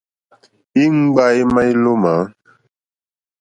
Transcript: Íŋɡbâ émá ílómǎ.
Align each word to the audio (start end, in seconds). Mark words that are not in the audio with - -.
Íŋɡbâ 0.83 1.25
émá 1.41 1.61
ílómǎ. 1.71 2.13